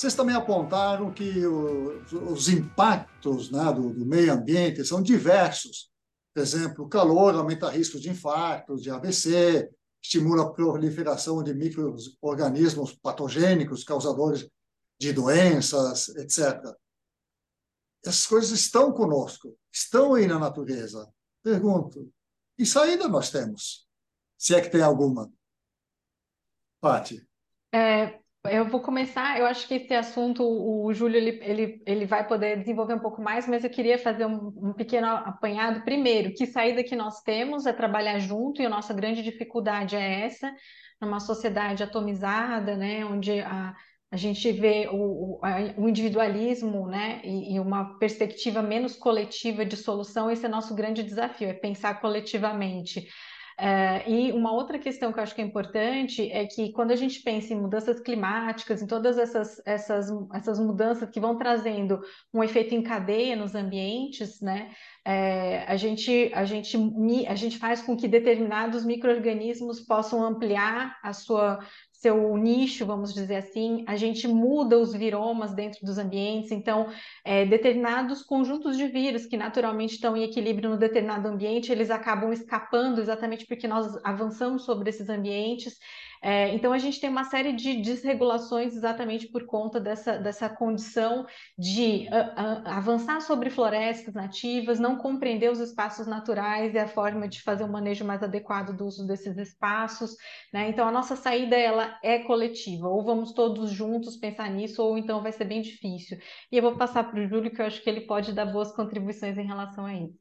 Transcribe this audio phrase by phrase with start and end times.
[0.00, 5.90] Vocês também apontaram que os impactos né, do, do, meio ambiente são diversos.
[6.32, 9.70] Por exemplo, o calor aumenta riscos de infarto, de AVC,
[10.02, 14.48] estimula a proliferação de micro-organismos patogênicos, causadores
[14.98, 16.64] de doenças, etc.
[18.02, 21.12] Essas coisas estão conosco, estão aí na natureza.
[21.42, 22.10] Pergunto,
[22.56, 23.86] que saída nós temos?
[24.38, 25.30] Se é que tem alguma.
[26.80, 27.28] Pati.
[27.70, 32.26] É, eu vou começar, eu acho que esse assunto o Júlio ele, ele, ele vai
[32.26, 35.84] poder desenvolver um pouco mais, mas eu queria fazer um, um, pequeno apanhado.
[35.84, 40.24] Primeiro, que saída que nós temos é trabalhar junto, e a nossa grande dificuldade é
[40.24, 40.54] essa,
[41.00, 43.74] numa sociedade atomizada, né, onde a,
[44.10, 49.66] a gente vê o, o, a, o individualismo né, e, e, uma perspectiva menos coletiva
[49.66, 53.06] de solução, esse é nosso grande desafio, é pensar coletivamente.
[53.60, 56.96] Uh, e uma outra questão que eu acho que é importante é que quando a
[56.96, 62.00] gente pensa em mudanças climáticas, em todas essas, essas, essas mudanças que vão trazendo
[62.32, 64.70] um efeito em cadeia nos ambientes, né,
[65.04, 66.74] é, a, gente, a, gente,
[67.28, 71.58] a gente faz com que determinados micro-organismos possam ampliar a sua
[72.00, 76.88] seu nicho, vamos dizer assim, a gente muda os viromas dentro dos ambientes, então,
[77.22, 82.32] é, determinados conjuntos de vírus que naturalmente estão em equilíbrio no determinado ambiente, eles acabam
[82.32, 85.78] escapando exatamente porque nós avançamos sobre esses ambientes
[86.22, 91.26] é, então, a gente tem uma série de desregulações exatamente por conta dessa, dessa condição
[91.56, 97.26] de a, a, avançar sobre florestas nativas, não compreender os espaços naturais e a forma
[97.26, 100.14] de fazer um manejo mais adequado do uso desses espaços.
[100.52, 100.68] Né?
[100.68, 105.22] Então, a nossa saída ela é coletiva, ou vamos todos juntos pensar nisso, ou então
[105.22, 106.18] vai ser bem difícil.
[106.50, 108.72] E eu vou passar para o Júlio, que eu acho que ele pode dar boas
[108.72, 110.18] contribuições em relação a isso.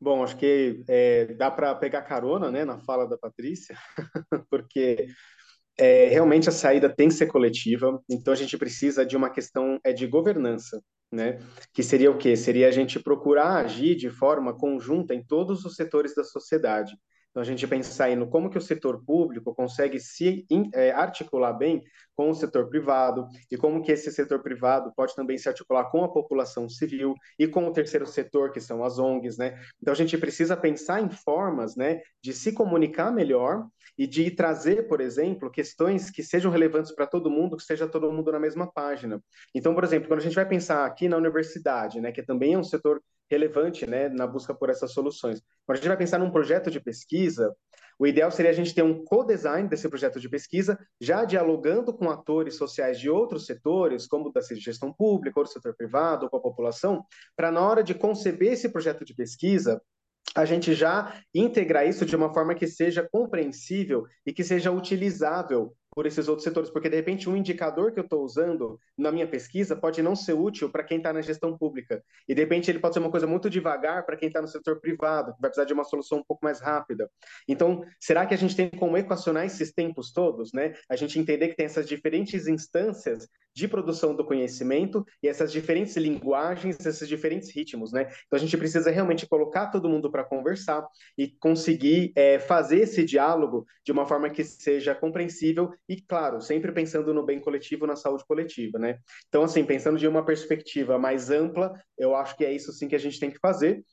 [0.00, 3.76] Bom, acho que é, dá para pegar carona né, na fala da Patrícia,
[4.48, 5.08] porque
[5.76, 9.78] é, realmente a saída tem que ser coletiva, então a gente precisa de uma questão
[9.84, 11.38] é, de governança, né?
[11.72, 12.36] Que seria o quê?
[12.36, 16.92] Seria a gente procurar agir de forma conjunta em todos os setores da sociedade.
[17.30, 21.52] Então, a gente pensar aí no como que o setor público consegue se é, articular
[21.52, 21.82] bem
[22.16, 26.02] com o setor privado e como que esse setor privado pode também se articular com
[26.02, 29.58] a população civil e com o terceiro setor, que são as ONGs, né?
[29.80, 34.88] Então, a gente precisa pensar em formas, né, de se comunicar melhor e de trazer,
[34.88, 38.70] por exemplo, questões que sejam relevantes para todo mundo, que seja todo mundo na mesma
[38.70, 39.22] página.
[39.54, 42.58] Então, por exemplo, quando a gente vai pensar aqui na universidade, né, que também é
[42.58, 45.42] um setor relevante né, na busca por essas soluções.
[45.68, 47.54] Quando a gente vai pensar num projeto de pesquisa,
[47.98, 52.08] o ideal seria a gente ter um co-design desse projeto de pesquisa, já dialogando com
[52.08, 56.38] atores sociais de outros setores, como da gestão pública, ou do setor privado, ou com
[56.38, 57.04] a população,
[57.36, 59.78] para na hora de conceber esse projeto de pesquisa,
[60.34, 65.76] a gente já integrar isso de uma forma que seja compreensível e que seja utilizável
[65.94, 69.26] por esses outros setores, porque de repente um indicador que eu estou usando na minha
[69.26, 72.78] pesquisa pode não ser útil para quem está na gestão pública, e de repente ele
[72.78, 75.66] pode ser uma coisa muito devagar para quem está no setor privado, que vai precisar
[75.66, 77.10] de uma solução um pouco mais rápida.
[77.48, 80.74] Então, será que a gente tem como equacionar esses tempos todos, né?
[80.88, 85.96] A gente entender que tem essas diferentes instâncias de produção do conhecimento e essas diferentes
[85.96, 88.02] linguagens, esses diferentes ritmos, né?
[88.26, 90.86] Então a gente precisa realmente colocar todo mundo para conversar
[91.16, 96.72] e conseguir é, fazer esse diálogo de uma forma que seja compreensível e, claro, sempre
[96.72, 98.98] pensando no bem coletivo, na saúde coletiva, né?
[99.28, 102.96] Então, assim, pensando de uma perspectiva mais ampla, eu acho que é isso sim que
[102.96, 103.84] a gente tem que fazer.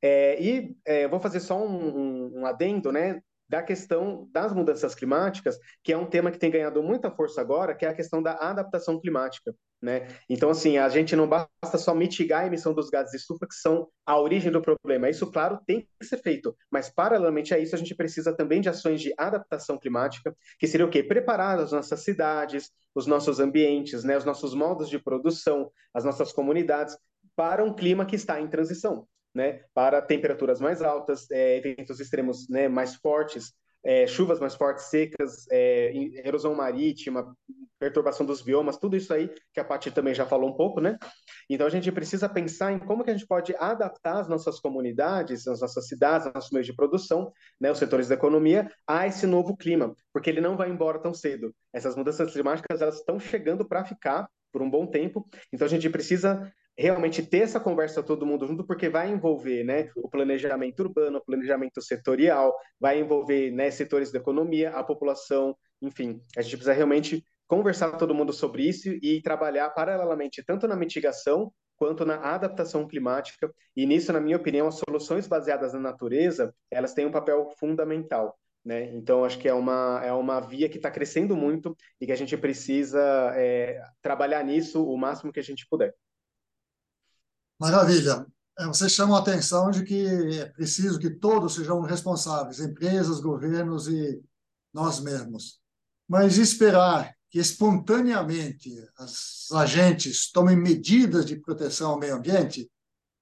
[0.00, 3.20] É, e é, vou fazer só um, um, um adendo, né?
[3.52, 7.74] Da questão das mudanças climáticas, que é um tema que tem ganhado muita força agora,
[7.74, 9.54] que é a questão da adaptação climática.
[9.82, 10.08] Né?
[10.26, 13.54] Então, assim, a gente não basta só mitigar a emissão dos gases de estufa, que
[13.54, 15.10] são a origem do problema.
[15.10, 18.70] Isso, claro, tem que ser feito, mas, paralelamente a isso, a gente precisa também de
[18.70, 21.02] ações de adaptação climática, que seria o quê?
[21.02, 24.16] Preparar as nossas cidades, os nossos ambientes, né?
[24.16, 26.96] os nossos modos de produção, as nossas comunidades,
[27.36, 32.48] para um clima que está em transição né, para temperaturas mais altas, é, eventos extremos
[32.48, 33.52] né, mais fortes,
[33.84, 35.92] é, chuvas mais fortes, secas, é,
[36.24, 37.34] erosão marítima,
[37.78, 40.96] perturbação dos biomas, tudo isso aí que a Paty também já falou um pouco, né?
[41.50, 45.48] Então a gente precisa pensar em como que a gente pode adaptar as nossas comunidades,
[45.48, 49.26] as nossas cidades, os nossos meios de produção, né, os setores da economia, a esse
[49.26, 51.52] novo clima, porque ele não vai embora tão cedo.
[51.72, 55.90] Essas mudanças climáticas elas estão chegando para ficar por um bom tempo, então a gente
[55.90, 61.18] precisa realmente ter essa conversa todo mundo junto, porque vai envolver né, o planejamento urbano,
[61.18, 66.72] o planejamento setorial, vai envolver né, setores da economia, a população, enfim, a gente precisa
[66.72, 72.86] realmente conversar todo mundo sobre isso e trabalhar paralelamente tanto na mitigação quanto na adaptação
[72.86, 73.52] climática.
[73.76, 78.38] E nisso, na minha opinião, as soluções baseadas na natureza, elas têm um papel fundamental.
[78.64, 78.84] Né?
[78.94, 82.16] Então, acho que é uma, é uma via que está crescendo muito e que a
[82.16, 83.00] gente precisa
[83.34, 85.92] é, trabalhar nisso o máximo que a gente puder.
[87.62, 88.26] Maravilha.
[88.58, 90.04] É, você chama a atenção de que
[90.36, 94.20] é preciso que todos sejam responsáveis, empresas, governos e
[94.74, 95.60] nós mesmos.
[96.08, 98.68] Mas esperar que espontaneamente
[98.98, 102.68] as agentes tomem medidas de proteção ao meio ambiente,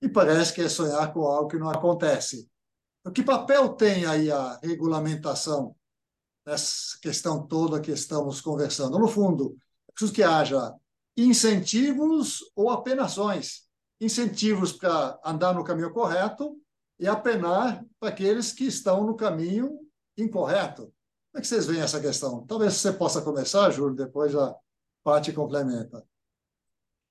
[0.01, 2.49] me parece que é sonhar com algo que não acontece.
[3.05, 5.77] O que papel tem aí a regulamentação
[6.47, 8.99] nessa questão toda que estamos conversando?
[8.99, 10.75] No fundo, é preciso que haja
[11.15, 13.69] incentivos ou apenações.
[14.01, 16.57] Incentivos para andar no caminho correto
[16.99, 19.79] e apenar para aqueles que estão no caminho
[20.17, 20.83] incorreto.
[20.83, 22.47] Como é que vocês veem essa questão?
[22.47, 24.57] Talvez você possa começar, Júlio, depois a
[25.05, 26.05] parte complementa.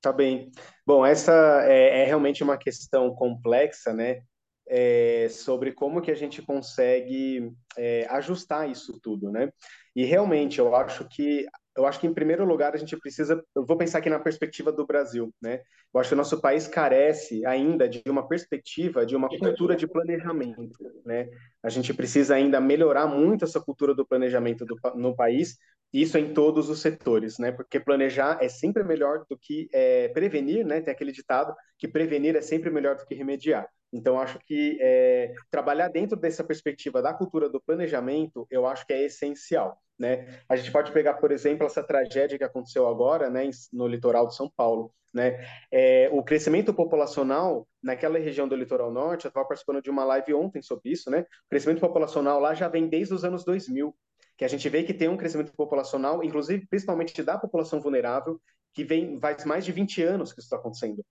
[0.02, 0.52] Tá bem.
[0.86, 1.34] Bom, essa
[1.64, 4.24] é, é realmente uma questão complexa, né?
[4.70, 9.52] é, sobre como que a gente consegue é, ajustar isso tudo, né?
[9.96, 11.48] E realmente eu acho que
[11.80, 14.70] eu acho que em primeiro lugar a gente precisa, eu vou pensar aqui na perspectiva
[14.70, 15.62] do Brasil, né?
[15.94, 19.88] Eu acho que o nosso país carece ainda de uma perspectiva, de uma cultura de
[19.88, 21.30] planejamento, né?
[21.64, 25.58] A gente precisa ainda melhorar muito essa cultura do planejamento do, no país,
[25.94, 27.52] isso em todos os setores, né?
[27.52, 30.82] Porque planejar é sempre melhor do que é, prevenir, né?
[30.82, 33.68] Tem aquele ditado que prevenir é sempre melhor do que remediar.
[33.92, 38.94] Então, acho que é, trabalhar dentro dessa perspectiva da cultura do planejamento, eu acho que
[38.94, 39.82] é essencial.
[40.00, 40.40] Né?
[40.48, 44.36] A gente pode pegar, por exemplo, essa tragédia que aconteceu agora né, no litoral de
[44.36, 44.94] São Paulo.
[45.14, 45.46] Né?
[45.72, 50.34] É, o crescimento populacional naquela região do litoral norte, eu estava participando de uma live
[50.34, 51.22] ontem sobre isso, né?
[51.22, 53.94] o crescimento populacional lá já vem desde os anos 2000,
[54.38, 58.40] que a gente vê que tem um crescimento populacional, inclusive principalmente da população vulnerável,
[58.74, 61.04] que vem faz mais de 20 anos que isso está acontecendo.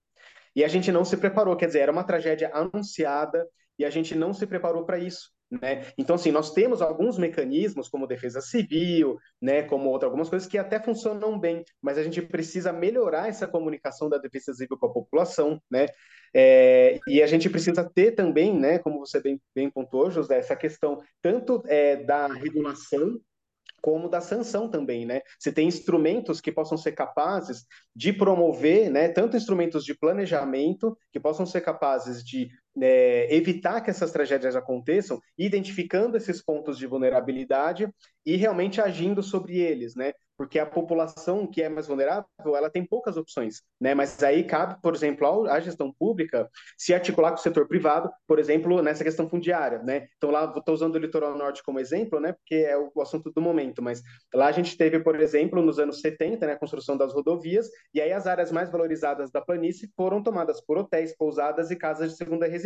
[0.55, 3.47] E a gente não se preparou, quer dizer, era uma tragédia anunciada
[3.77, 5.29] e a gente não se preparou para isso.
[5.51, 5.87] Né?
[5.97, 10.59] Então, assim, nós temos alguns mecanismos, como defesa civil, né, como outra, algumas coisas que
[10.59, 14.93] até funcionam bem, mas a gente precisa melhorar essa comunicação da defesa civil com a
[14.93, 15.87] população, né?
[16.31, 20.55] É, e a gente precisa ter também, né, como você bem, bem pontuou, José, essa
[20.55, 23.19] questão tanto é, da regulação
[23.81, 25.21] como da sanção também, né?
[25.39, 27.65] Você tem instrumentos que possam ser capazes
[27.95, 29.07] de promover, né?
[29.07, 32.49] Tanto instrumentos de planejamento que possam ser capazes de
[32.81, 37.89] é, evitar que essas tragédias aconteçam, identificando esses pontos de vulnerabilidade
[38.25, 40.13] e realmente agindo sobre eles, né?
[40.39, 42.25] porque a população que é mais vulnerável,
[42.55, 43.93] ela tem poucas opções, né?
[43.93, 48.39] Mas aí cabe, por exemplo, à gestão pública se articular com o setor privado, por
[48.39, 50.07] exemplo, nessa questão fundiária, né?
[50.15, 52.31] Então lá estou usando o litoral norte como exemplo, né?
[52.31, 54.01] Porque é o, assunto do momento, mas
[54.33, 57.99] lá a gente teve, por exemplo, nos anos 70, né, a construção das rodovias, e
[57.99, 62.17] aí as áreas mais valorizadas da planície foram tomadas por hotéis, pousadas e casas de
[62.17, 62.58] segunda residência.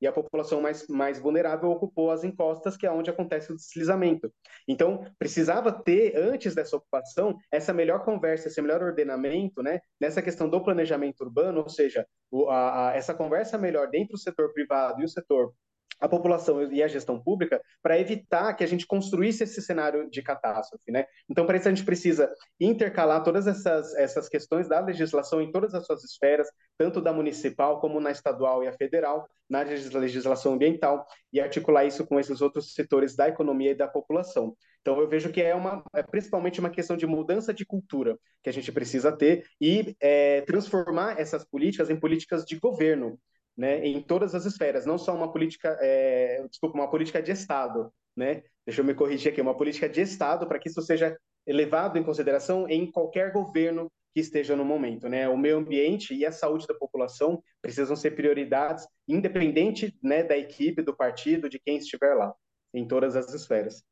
[0.00, 4.30] E a população mais, mais vulnerável ocupou as encostas, que é onde acontece o deslizamento.
[4.68, 10.48] Então, precisava ter, antes dessa ocupação, essa melhor conversa, esse melhor ordenamento, né, nessa questão
[10.48, 15.00] do planejamento urbano, ou seja, o, a, a, essa conversa melhor dentro do setor privado
[15.00, 15.54] e o setor
[16.00, 20.22] a população e a gestão pública para evitar que a gente construísse esse cenário de
[20.22, 21.06] catástrofe, né?
[21.28, 25.74] Então, para isso a gente precisa intercalar todas essas, essas questões da legislação em todas
[25.74, 31.06] as suas esferas, tanto da municipal como na estadual e a federal, na legislação ambiental,
[31.32, 34.56] e articular isso com esses outros setores da economia e da população.
[34.80, 38.48] Então, eu vejo que é, uma, é principalmente uma questão de mudança de cultura que
[38.48, 43.18] a gente precisa ter e é, transformar essas políticas em políticas de governo,
[43.56, 47.90] né, em todas as esferas, não só uma política, é, desculpa, uma política de Estado,
[48.16, 48.42] né?
[48.66, 52.02] Deixa eu me corrigir aqui, uma política de Estado para que isso seja levado em
[52.02, 55.28] consideração em qualquer governo que esteja no momento, né?
[55.28, 60.82] O meio ambiente e a saúde da população precisam ser prioridades, independente, né, da equipe,
[60.82, 62.34] do partido, de quem estiver lá,
[62.72, 63.84] em todas as esferas.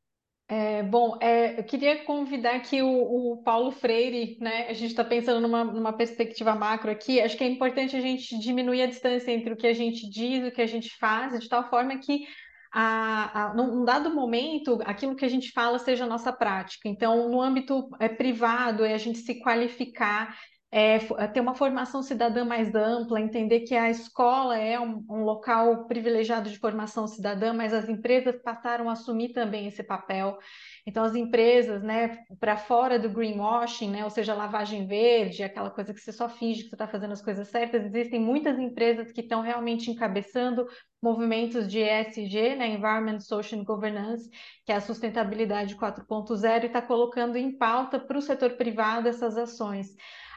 [0.47, 4.67] É, bom, é, eu queria convidar aqui o, o Paulo Freire, né?
[4.69, 7.21] A gente está pensando numa, numa perspectiva macro aqui.
[7.21, 10.45] Acho que é importante a gente diminuir a distância entre o que a gente diz
[10.45, 12.27] e o que a gente faz, de tal forma que
[12.71, 16.89] a, a, num dado momento, aquilo que a gente fala seja a nossa prática.
[16.89, 20.37] Então, no âmbito é, privado, é a gente se qualificar
[20.77, 25.23] é, é, ter uma formação cidadã mais ampla, entender que a escola é um, um,
[25.23, 30.37] local privilegiado de formação cidadã, mas as empresas passaram a assumir também esse papel.
[30.85, 35.95] Então, as empresas, né, para fora do greenwashing, né, ou seja, lavagem verde, aquela coisa
[35.95, 39.21] que você só finge que você está fazendo as coisas certas, existem muitas empresas que
[39.21, 40.67] estão realmente encabeçando
[41.01, 44.29] movimentos de ESG, né, Environment, Social and Governance,
[44.67, 49.39] que é a sustentabilidade 4.0, e está colocando em pauta para o setor privado essas
[49.39, 49.95] ações.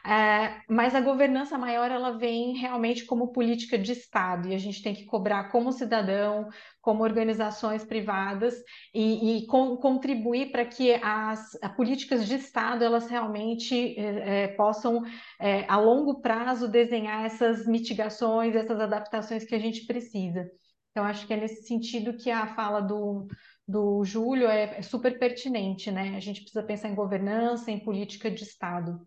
[0.08, 4.82] É, mas a governança maior ela vem realmente como política de Estado e a gente
[4.82, 6.48] tem que cobrar como cidadão,
[6.82, 8.56] como organizações privadas
[8.94, 15.04] e, e com, contribuir para que as, as, políticas de Estado elas realmente é, possam
[15.42, 20.50] é, a longo prazo desenhar essas mitigações, essas adaptações que a gente precisa.
[20.92, 23.28] Então acho que é nesse sentido que a fala do
[23.68, 26.16] do Júlio é, é super pertinente, né?
[26.16, 29.06] A gente precisa pensar em governança, em política de Estado.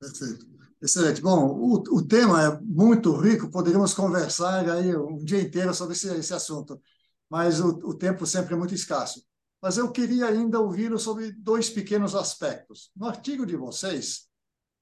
[0.00, 0.46] Perfeito.
[0.80, 1.20] Excelente.
[1.20, 6.08] Bom, o, o tema é muito rico, poderíamos conversar aí um dia inteiro sobre esse,
[6.14, 6.80] esse assunto,
[7.28, 9.22] mas o, o tempo sempre é muito escasso.
[9.60, 12.92] Mas eu queria ainda ouvi-lo sobre dois pequenos aspectos.
[12.94, 14.28] No artigo de vocês,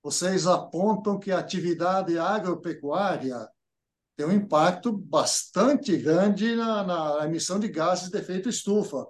[0.03, 3.49] vocês apontam que a atividade agropecuária
[4.17, 9.07] tem um impacto bastante grande na, na emissão de gases de efeito estufa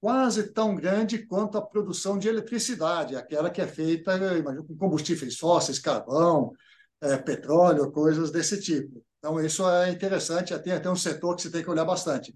[0.00, 5.36] quase tão grande quanto a produção de eletricidade, aquela que é feita imagino, com combustíveis
[5.36, 6.52] fósseis, carvão,
[7.00, 9.02] é, petróleo, coisas desse tipo.
[9.18, 12.34] Então, isso é interessante, tem até um setor que você tem que olhar bastante.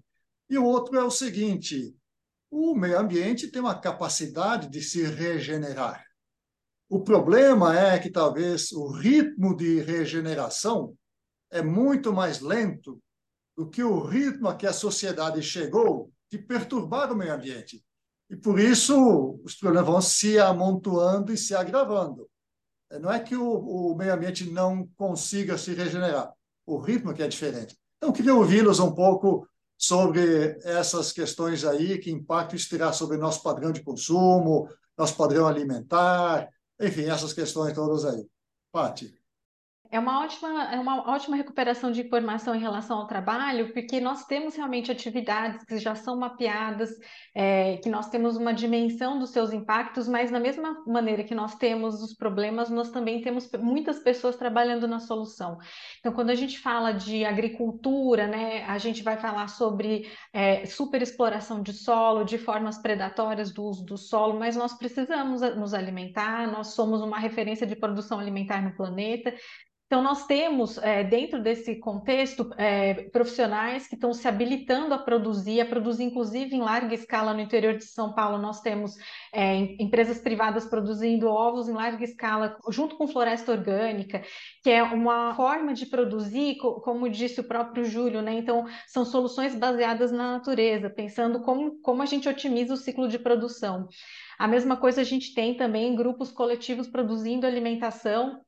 [0.49, 1.95] E o outro é o seguinte:
[2.49, 6.03] o meio ambiente tem uma capacidade de se regenerar.
[6.89, 10.93] O problema é que talvez o ritmo de regeneração
[11.49, 13.01] é muito mais lento
[13.55, 17.83] do que o ritmo a que a sociedade chegou de perturbar o meio ambiente.
[18.29, 22.29] E por isso os problemas vão se amontoando e se agravando.
[22.89, 26.33] É, não é que o, o meio ambiente não consiga se regenerar,
[26.65, 27.77] o ritmo que é diferente.
[27.97, 29.47] Então, queria ouvi-los um pouco
[29.77, 35.47] sobre essas questões aí, que impacto isso terá sobre nosso padrão de consumo, nosso padrão
[35.47, 38.25] alimentar, enfim, essas questões todas aí.
[38.71, 39.20] Pati.
[39.91, 44.23] É uma ótima, é uma ótima recuperação de informação em relação ao trabalho, porque nós
[44.23, 46.89] temos realmente atividades que já são mapeadas,
[47.35, 51.55] é, que nós temos uma dimensão dos seus impactos, mas da mesma maneira que nós
[51.55, 55.57] temos os problemas, nós também temos muitas pessoas trabalhando na solução.
[55.99, 61.61] Então, quando a gente fala de agricultura, né, a gente vai falar sobre é, superexploração
[61.61, 66.67] de solo, de formas predatórias do uso do solo, mas nós precisamos nos alimentar, nós
[66.67, 69.33] somos uma referência de produção alimentar no planeta.
[69.91, 75.59] Então, nós temos, é, dentro desse contexto, é, profissionais que estão se habilitando a produzir,
[75.59, 78.37] a produzir, inclusive, em larga escala no interior de São Paulo.
[78.37, 78.95] Nós temos
[79.33, 84.23] é, empresas privadas produzindo ovos em larga escala, junto com floresta orgânica,
[84.63, 88.31] que é uma forma de produzir, como disse o próprio Júlio, né?
[88.31, 93.19] Então, são soluções baseadas na natureza, pensando como, como a gente otimiza o ciclo de
[93.19, 93.89] produção.
[94.39, 98.39] A mesma coisa a gente tem também grupos coletivos produzindo alimentação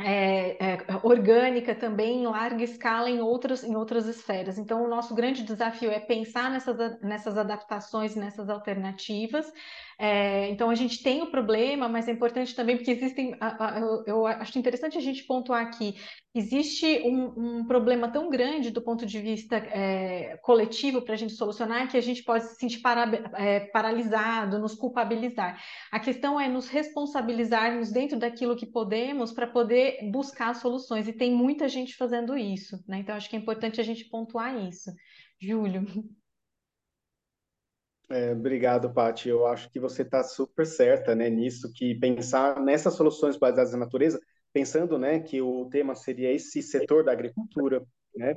[0.00, 4.56] é, é, orgânica também em larga escala em outras, em outras esferas.
[4.56, 9.52] Então, o nosso grande desafio é pensar nessas, nessas adaptações, nessas alternativas,
[10.00, 13.36] é, então a gente tem o problema, mas é importante também porque existem.
[13.76, 15.96] Eu, eu acho interessante a gente pontuar aqui:
[16.38, 21.32] existe um, um problema tão grande do ponto de vista é, coletivo para a gente
[21.32, 23.04] solucionar que a gente pode se sentir para,
[23.34, 25.60] é, paralisado, nos culpabilizar.
[25.90, 31.32] A questão é nos responsabilizarmos dentro daquilo que podemos para poder buscar soluções, e tem
[31.32, 32.98] muita gente fazendo isso, né?
[32.98, 34.90] Então acho que é importante a gente pontuar isso.
[35.40, 35.86] Júlio.
[38.10, 39.28] É, obrigado, Paty.
[39.28, 43.80] Eu acho que você está super certa né, nisso, que pensar nessas soluções baseadas na
[43.80, 44.18] natureza,
[44.52, 47.84] pensando né, que o tema seria esse setor da agricultura,
[48.16, 48.36] né,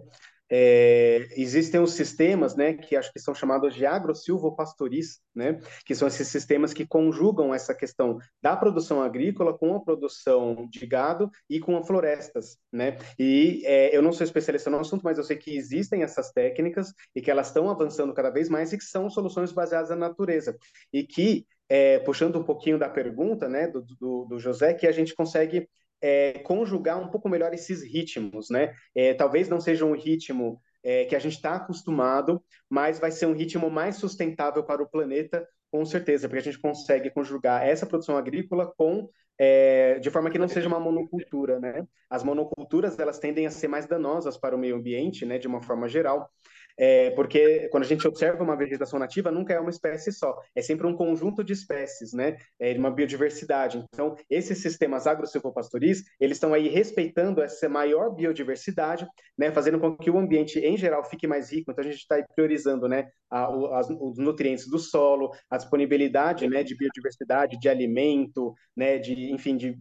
[0.54, 6.10] é, existem os sistemas, né, que acho que são chamados de agro-silvopastoris, né, que são
[6.10, 11.58] esses sistemas que conjugam essa questão da produção agrícola com a produção de gado e
[11.58, 12.98] com as florestas, né.
[13.18, 16.94] E é, eu não sou especialista no assunto, mas eu sei que existem essas técnicas
[17.16, 20.58] e que elas estão avançando cada vez mais e que são soluções baseadas na natureza
[20.92, 24.92] e que é, puxando um pouquinho da pergunta, né, do, do, do José, que a
[24.92, 25.70] gente consegue
[26.02, 28.74] é, conjugar um pouco melhor esses ritmos, né?
[28.96, 33.26] É, talvez não seja um ritmo é, que a gente está acostumado, mas vai ser
[33.28, 37.86] um ritmo mais sustentável para o planeta, com certeza, porque a gente consegue conjugar essa
[37.86, 39.08] produção agrícola com
[39.40, 41.84] é, de forma que não seja uma monocultura, né?
[42.08, 45.40] As monoculturas elas tendem a ser mais danosas para o meio ambiente, né?
[45.40, 46.30] De uma forma geral.
[46.78, 50.62] É, porque quando a gente observa uma vegetação nativa, nunca é uma espécie só, é
[50.62, 52.38] sempre um conjunto de espécies, né?
[52.60, 53.84] É, uma biodiversidade.
[53.94, 59.52] Então, esses sistemas agro-silvopastoris, eles estão aí respeitando essa maior biodiversidade, né?
[59.52, 61.72] Fazendo com que o ambiente, em geral, fique mais rico.
[61.72, 63.08] Então, a gente está priorizando, né?
[63.30, 66.64] A, as, os nutrientes do solo, a disponibilidade, né?
[66.64, 68.98] De biodiversidade, de alimento, né?
[68.98, 69.78] De, enfim, de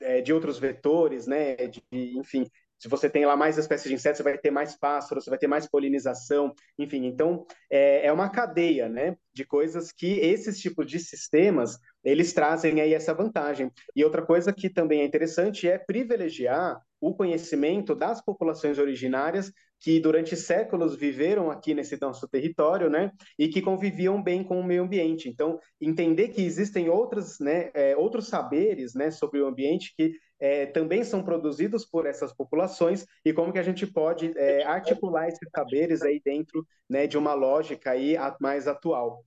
[0.00, 2.46] é, de outros vetores, né, de, enfim,
[2.78, 5.38] se você tem lá mais espécies de insetos, você vai ter mais pássaros, você vai
[5.38, 7.06] ter mais polinização, enfim.
[7.06, 12.80] Então, é, é uma cadeia, né, de coisas que esses tipos de sistemas, eles trazem
[12.80, 13.70] aí essa vantagem.
[13.94, 20.00] E outra coisa que também é interessante é privilegiar o conhecimento das populações originárias que
[20.00, 24.82] durante séculos viveram aqui nesse nosso território, né, e que conviviam bem com o meio
[24.82, 25.28] ambiente.
[25.28, 30.66] Então, entender que existem outros, né, é, outros saberes, né, sobre o ambiente que é,
[30.66, 35.48] também são produzidos por essas populações e como que a gente pode é, articular esses
[35.54, 39.24] saberes aí dentro, né, de uma lógica aí mais atual.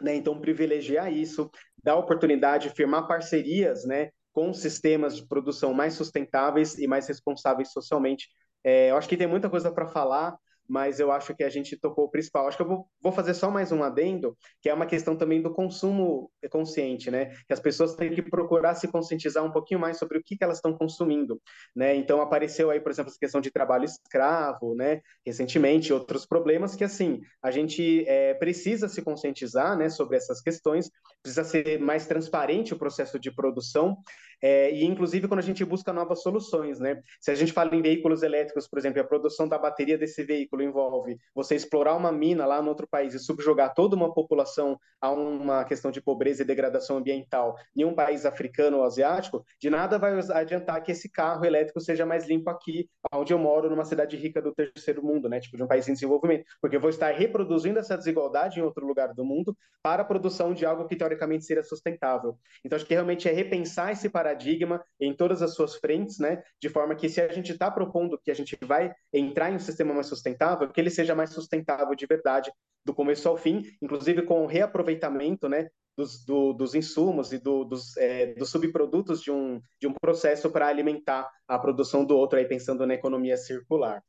[0.00, 0.14] Né?
[0.14, 1.50] Então, privilegiar isso,
[1.82, 8.28] dar oportunidade, firmar parcerias, né, com sistemas de produção mais sustentáveis e mais responsáveis socialmente.
[8.64, 10.36] É, eu acho que tem muita coisa para falar,
[10.68, 12.46] mas eu acho que a gente tocou o principal.
[12.46, 15.42] Acho que eu vou, vou, fazer só mais um adendo, que é uma questão também
[15.42, 17.26] do consumo consciente, né?
[17.46, 20.44] Que as pessoas têm que procurar se conscientizar um pouquinho mais sobre o que, que
[20.44, 21.40] elas estão consumindo,
[21.74, 21.94] né?
[21.94, 25.00] Então apareceu aí, por exemplo, essa questão de trabalho escravo, né?
[25.24, 29.88] Recentemente, outros problemas que, assim, a gente é, precisa se conscientizar, né?
[29.88, 30.90] Sobre essas questões,
[31.22, 33.96] precisa ser mais transparente o processo de produção,
[34.42, 37.00] é, e inclusive quando a gente busca novas soluções, né?
[37.20, 40.53] Se a gente fala em veículos elétricos, por exemplo, a produção da bateria desse veículo
[40.62, 45.10] envolve você explorar uma mina lá no outro país e subjugar toda uma população a
[45.10, 49.98] uma questão de pobreza e degradação ambiental em um país africano ou asiático, de nada
[49.98, 54.16] vai adiantar que esse carro elétrico seja mais limpo aqui, onde eu moro, numa cidade
[54.16, 55.40] rica do terceiro mundo, né?
[55.40, 58.86] Tipo de um país em desenvolvimento, porque eu vou estar reproduzindo essa desigualdade em outro
[58.86, 62.38] lugar do mundo para a produção de algo que teoricamente seria sustentável.
[62.64, 66.42] Então acho que realmente é repensar esse paradigma em todas as suas frentes, né?
[66.60, 69.58] De forma que se a gente está propondo que a gente vai entrar em um
[69.58, 72.52] sistema mais sustentável, que ele seja mais sustentável de verdade,
[72.84, 75.68] do começo ao fim, inclusive com o reaproveitamento, né?
[75.96, 80.50] Dos, do, dos insumos e do, dos, é, dos subprodutos de um, de um processo
[80.50, 84.02] para alimentar a produção do outro, aí pensando na economia circular.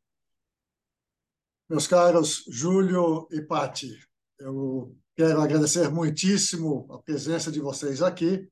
[1.70, 4.00] Meus caros Júlio e Pati,
[4.40, 8.50] eu quero agradecer muitíssimo a presença de vocês aqui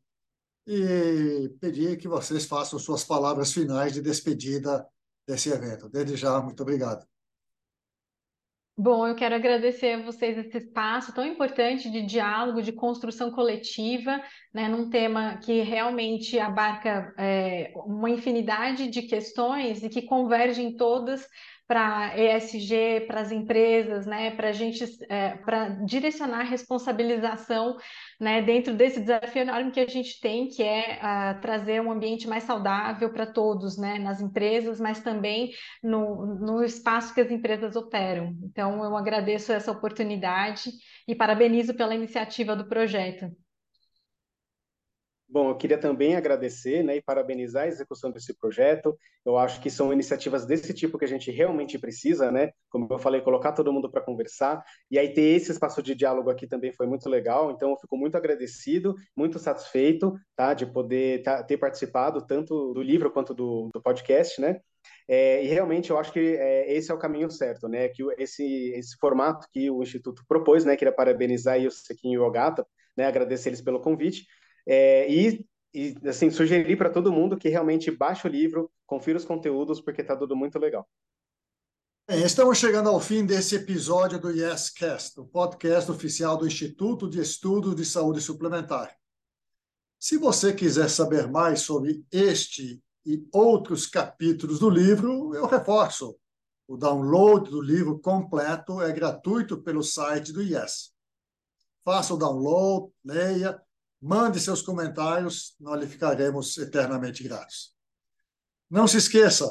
[0.68, 4.88] e pedir que vocês façam suas palavras finais de despedida
[5.28, 5.90] desse evento.
[5.90, 7.06] Desde já, muito obrigado.
[8.76, 14.20] Bom, eu quero agradecer a vocês esse espaço tão importante de diálogo, de construção coletiva,
[14.52, 21.24] né, num tema que realmente abarca é, uma infinidade de questões e que convergem todas
[21.68, 27.78] para ESG, para as empresas, né, para a gente, é, para direcionar a responsabilização,
[28.20, 32.28] né, dentro desse desafio enorme que a gente tem, que é uh, trazer um ambiente
[32.28, 37.76] mais saudável para todos, né, nas empresas, mas também no, no espaço que as empresas
[37.76, 38.36] operam.
[38.44, 40.70] Então, eu agradeço essa oportunidade
[41.08, 43.32] e parabenizo pela iniciativa do projeto.
[45.34, 48.96] Bom, eu queria também agradecer né, e parabenizar a execução desse projeto.
[49.26, 52.52] Eu acho que são iniciativas desse tipo que a gente realmente precisa, né?
[52.70, 54.64] Como eu falei, colocar todo mundo para conversar.
[54.92, 57.50] E aí ter esse espaço de diálogo aqui também foi muito legal.
[57.50, 63.10] Então, eu fico muito agradecido, muito satisfeito tá, de poder ter participado tanto do livro
[63.10, 64.60] quanto do, do podcast, né?
[65.08, 67.90] É, e realmente eu acho que é, esse é o caminho certo, né?
[67.90, 70.76] Que esse, esse formato que o Instituto propôs, né?
[70.76, 72.64] Queria parabenizar aí o Sequinho e o Ogata,
[72.96, 73.08] né?
[73.08, 74.28] Agradecer eles pelo convite
[74.66, 79.26] é, e, e, assim, sugerir para todo mundo que realmente baixe o livro, confira os
[79.26, 80.88] conteúdos, porque está tudo muito legal.
[82.10, 87.76] estamos chegando ao fim desse episódio do YesCast, o podcast oficial do Instituto de Estudos
[87.76, 88.96] de Saúde Suplementar.
[90.00, 96.18] Se você quiser saber mais sobre este e outros capítulos do livro, eu reforço.
[96.68, 100.94] O download do livro completo é gratuito pelo site do Yes.
[101.84, 103.62] Faça o download, leia
[104.06, 107.74] Mande seus comentários, nós lhe ficaremos eternamente gratos.
[108.70, 109.46] Não se esqueça,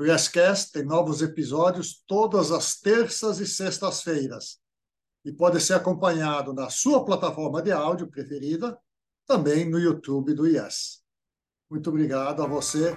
[0.00, 4.58] o YesCast tem novos episódios todas as terças e sextas-feiras
[5.26, 8.78] e pode ser acompanhado na sua plataforma de áudio preferida,
[9.26, 11.02] também no YouTube do Yes.
[11.70, 12.96] Muito obrigado a você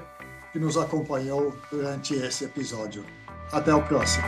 [0.54, 3.06] que nos acompanhou durante esse episódio.
[3.52, 4.24] Até o próximo.